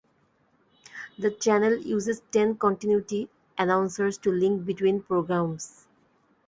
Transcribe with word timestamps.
The 1.19 1.29
channel 1.29 1.77
uses 1.77 2.23
ten 2.31 2.57
continuity 2.57 3.29
announcers 3.59 4.17
to 4.17 4.31
link 4.31 4.65
between 4.65 5.03
programmes. 5.03 5.85